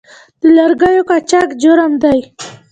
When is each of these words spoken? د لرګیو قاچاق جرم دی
د 0.41 0.43
لرګیو 0.57 1.07
قاچاق 1.09 1.49
جرم 1.61 1.91
دی 2.03 2.19